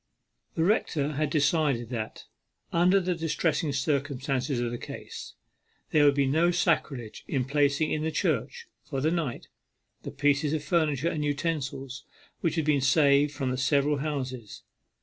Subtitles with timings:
[0.55, 2.25] The rector had decided that,
[2.73, 5.33] under the distressing circumstances of the case,
[5.91, 9.47] there would be no sacrilege in placing in the church, for the night,
[10.01, 12.03] the pieces of furniture and utensils
[12.39, 14.63] which had been saved from the several houses.